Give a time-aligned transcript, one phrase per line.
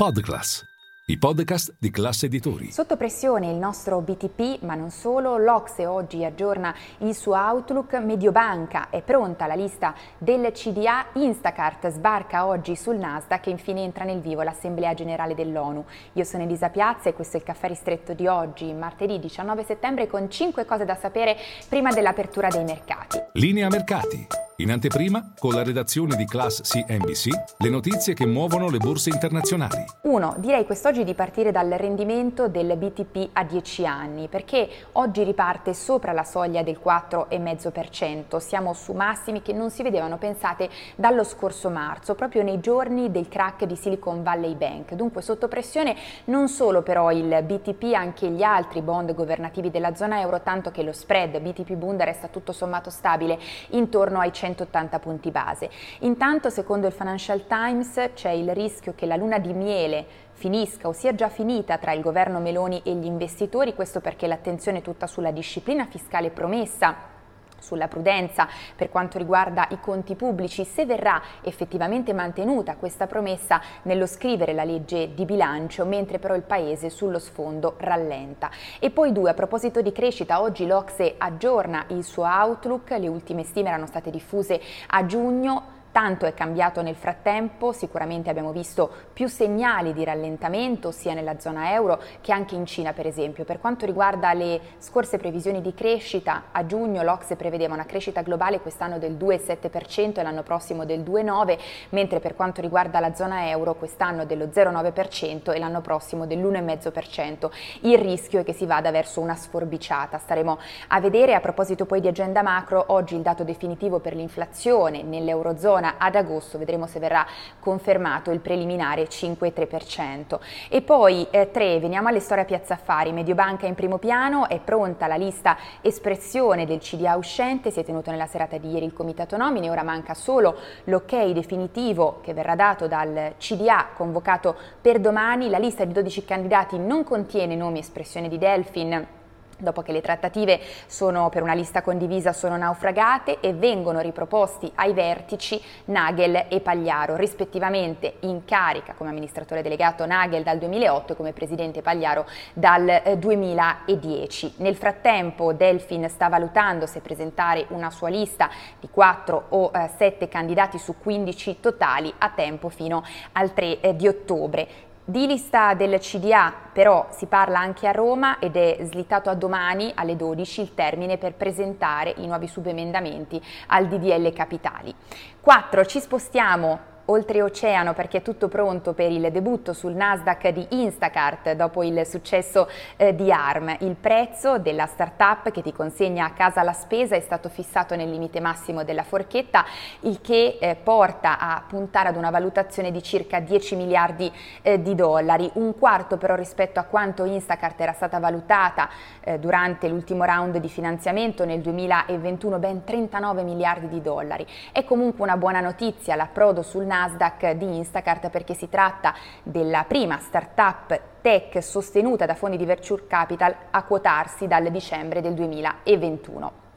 [0.00, 0.64] Podclass,
[1.08, 2.72] i podcast di classe editori.
[2.72, 8.88] Sotto pressione il nostro BTP, ma non solo, l'Ocse oggi aggiorna il suo outlook, Mediobanca
[8.88, 14.20] è pronta la lista del CDA, Instacart sbarca oggi sul Nasdaq e infine entra nel
[14.20, 15.84] vivo l'Assemblea Generale dell'ONU.
[16.14, 20.06] Io sono Elisa Piazza e questo è il caffè ristretto di oggi, martedì 19 settembre,
[20.06, 21.36] con 5 cose da sapere
[21.68, 23.22] prima dell'apertura dei mercati.
[23.34, 24.49] Linea mercati.
[24.60, 29.82] In anteprima, con la redazione di Class CNBC, le notizie che muovono le borse internazionali.
[30.02, 30.34] 1.
[30.36, 36.12] Direi quest'oggi di partire dal rendimento del BTP a 10 anni, perché oggi riparte sopra
[36.12, 38.36] la soglia del 4,5%.
[38.36, 43.28] Siamo su massimi che non si vedevano pensate dallo scorso marzo, proprio nei giorni del
[43.28, 44.92] crack di Silicon Valley Bank.
[44.92, 45.96] Dunque sotto pressione
[46.26, 50.82] non solo però il BTP, anche gli altri bond governativi della zona euro, tanto che
[50.82, 53.38] lo spread BTP Bund resta tutto sommato stabile
[53.70, 55.70] intorno ai 100 180 punti base.
[56.00, 60.92] Intanto, secondo il Financial Times, c'è il rischio che la luna di miele finisca o
[60.92, 65.06] sia già finita tra il governo Meloni e gli investitori, questo perché l'attenzione è tutta
[65.06, 67.18] sulla disciplina fiscale promessa
[67.60, 74.06] sulla prudenza per quanto riguarda i conti pubblici, se verrà effettivamente mantenuta questa promessa nello
[74.06, 78.50] scrivere la legge di bilancio, mentre però il Paese sullo sfondo rallenta.
[78.78, 83.44] E poi due, a proposito di crescita, oggi l'Ocse aggiorna il suo outlook, le ultime
[83.44, 89.26] stime erano state diffuse a giugno, Tanto è cambiato nel frattempo, sicuramente abbiamo visto più
[89.26, 93.44] segnali di rallentamento sia nella zona euro che anche in Cina per esempio.
[93.44, 98.60] Per quanto riguarda le scorse previsioni di crescita, a giugno l'Ocse prevedeva una crescita globale
[98.60, 103.74] quest'anno del 2,7% e l'anno prossimo del 2,9%, mentre per quanto riguarda la zona euro
[103.74, 107.50] quest'anno dello 0,9% e l'anno prossimo dell'1,5%.
[107.80, 110.18] Il rischio è che si vada verso una sforbiciata.
[110.18, 111.34] Staremo a vedere.
[111.34, 116.14] A proposito poi di agenda macro, oggi il dato definitivo per l'inflazione nell'Eurozona zona ad
[116.14, 117.26] agosto, vedremo se verrà
[117.58, 120.38] confermato il preliminare 5,3%.
[120.68, 124.60] E poi eh, 3, veniamo alle storie a Piazza Affari, Mediobanca in primo piano, è
[124.60, 128.92] pronta la lista espressione del CDA uscente, si è tenuto nella serata di ieri il
[128.92, 135.48] comitato nomine, ora manca solo l'ok definitivo che verrà dato dal CDA convocato per domani,
[135.48, 139.18] la lista di 12 candidati non contiene nomi espressione di Delfin,
[139.60, 144.92] dopo che le trattative sono, per una lista condivisa sono naufragate e vengono riproposti ai
[144.92, 151.32] vertici Nagel e Pagliaro, rispettivamente in carica come amministratore delegato Nagel dal 2008 e come
[151.32, 154.46] presidente Pagliaro dal 2010.
[154.46, 160.24] Eh, Nel frattempo Delfin sta valutando se presentare una sua lista di 4 o 7
[160.24, 164.88] eh, candidati su 15 totali a tempo fino al 3 eh, di ottobre.
[165.02, 169.90] Di lista del CDA però si parla anche a Roma ed è slittato a domani
[169.94, 174.94] alle 12 il termine per presentare i nuovi subemendamenti al DDL Capitali.
[175.40, 175.84] 4.
[175.86, 181.82] Ci spostiamo oltreoceano perché è tutto pronto per il debutto sul Nasdaq di Instacart dopo
[181.82, 183.76] il successo eh, di ARM.
[183.80, 188.10] Il prezzo della startup che ti consegna a casa la spesa è stato fissato nel
[188.10, 189.64] limite massimo della forchetta,
[190.00, 194.30] il che eh, porta a puntare ad una valutazione di circa 10 miliardi
[194.62, 198.88] eh, di dollari, un quarto però rispetto a quanto Instacart era stata valutata
[199.20, 204.46] eh, durante l'ultimo round di finanziamento nel 2021, ben 39 miliardi di dollari.
[204.72, 209.84] È comunque una buona notizia l'approdo sul Nasdaq Nasdaq di Instacart perché si tratta della
[209.88, 216.69] prima startup tech sostenuta da fondi di Venture Capital a quotarsi dal dicembre del 2021.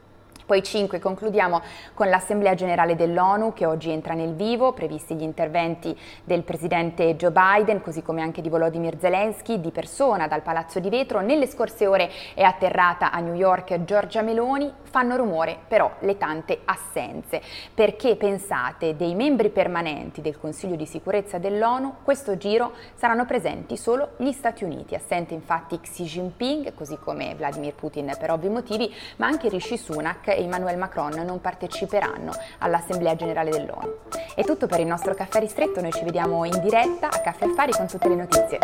[0.46, 1.62] Poi 5 concludiamo
[1.94, 7.30] con l'Assemblea generale dell'ONU che oggi entra nel vivo, previsti gli interventi del presidente Joe
[7.30, 11.22] Biden, così come anche di Volodymyr Zelensky, di persona dal Palazzo di Vetro.
[11.22, 16.60] Nelle scorse ore è atterrata a New York Giorgia Meloni, fanno rumore però le tante
[16.66, 17.40] assenze,
[17.72, 24.10] perché pensate dei membri permanenti del Consiglio di sicurezza dell'ONU, questo giro saranno presenti solo
[24.18, 29.26] gli Stati Uniti, assente infatti Xi Jinping, così come Vladimir Putin per ovvi motivi, ma
[29.26, 34.00] anche Rishi Sunak e Emmanuel Macron non parteciperanno all'Assemblea Generale dell'ONU.
[34.34, 37.72] È tutto per il nostro caffè ristretto, noi ci vediamo in diretta a Caffè Affari
[37.72, 38.58] con tutte le notizie.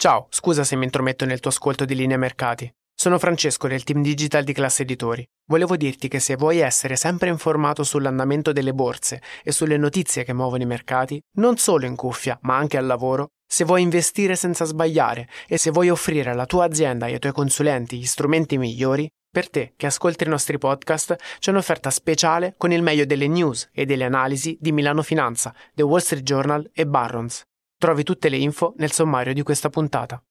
[0.00, 2.72] Ciao, scusa se mi intrometto nel tuo ascolto di linea mercati.
[2.94, 5.24] Sono Francesco del team digital di Classe Editori.
[5.46, 10.32] Volevo dirti che se vuoi essere sempre informato sull'andamento delle borse e sulle notizie che
[10.32, 14.66] muovono i mercati, non solo in cuffia, ma anche al lavoro, se vuoi investire senza
[14.66, 19.08] sbagliare e se vuoi offrire alla tua azienda e ai tuoi consulenti gli strumenti migliori,
[19.30, 23.70] per te che ascolti i nostri podcast c'è un'offerta speciale con il meglio delle news
[23.72, 27.42] e delle analisi di Milano Finanza, The Wall Street Journal e Barrons.
[27.76, 30.22] Trovi tutte le info nel sommario di questa puntata.